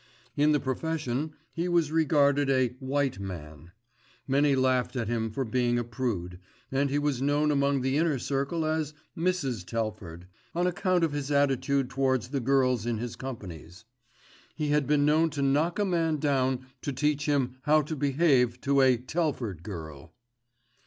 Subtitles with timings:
[0.35, 3.71] In the profession he was regarded a "white man."
[4.27, 6.39] Many laughed at him for being a prude,
[6.71, 9.63] and he was known among the inner circle as "Mrs.
[9.63, 10.25] Telford,"
[10.55, 13.85] on account of his attitude towards the girls in his companies.
[14.55, 18.59] He had been known to knock a man down to teach him how to behave
[18.61, 20.15] to a "Telford girl."